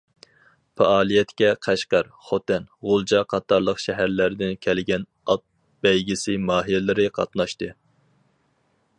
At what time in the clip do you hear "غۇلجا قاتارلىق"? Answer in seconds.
2.87-3.83